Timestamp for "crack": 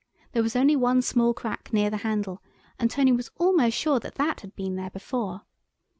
1.31-1.71